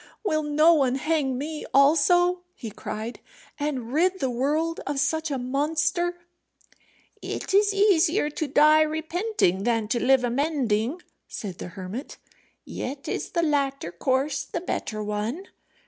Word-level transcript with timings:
"Will 0.23 0.41
no 0.41 0.73
one 0.73 0.95
hang 0.95 1.37
me 1.37 1.63
also," 1.75 2.41
he 2.55 2.71
cried, 2.71 3.19
"and 3.59 3.93
rid 3.93 4.19
the 4.19 4.31
world 4.31 4.79
of 4.87 4.99
such 4.99 5.29
a 5.29 5.37
monster?" 5.37 6.17
"It 7.21 7.53
is 7.53 7.71
easier 7.71 8.31
to 8.31 8.47
die 8.47 8.81
repenting 8.81 9.61
than 9.61 9.87
to 9.89 10.03
live 10.03 10.23
amending," 10.23 11.03
said 11.27 11.59
the 11.59 11.67
hermit; 11.77 12.17
"yet 12.65 13.07
is 13.07 13.29
the 13.29 13.43
latter 13.43 13.91
course 13.91 14.43
the 14.43 14.61
better 14.61 15.03
one. 15.03 15.47